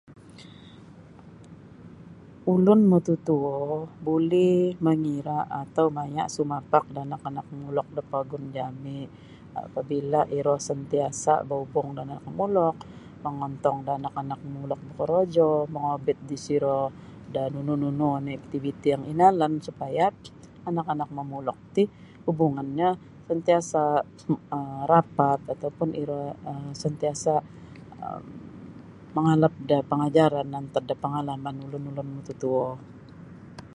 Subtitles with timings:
[2.53, 3.55] Ulun mututuo
[4.05, 4.51] buli
[4.85, 9.05] mangira' atau maya' sumapak da anak-anak momulok da pogun jami'
[9.65, 12.75] apabila iro santiasa' baubung da anak momulok
[13.23, 16.81] mongontong da anak-anak momulok bokorojo mongobit disiro
[17.33, 20.05] da nunu-nunu oni' iktiviti yang inalan supaya
[20.69, 21.83] anak-anak momulok ti
[22.25, 22.89] hubungannyo
[23.27, 24.03] santiasa'
[24.55, 26.21] um rapat atau pun iro
[26.81, 27.43] santiasa'
[28.05, 28.25] um
[29.15, 32.67] mangalap da pangajaran antad da pangalaman ulun-ulun mututuo.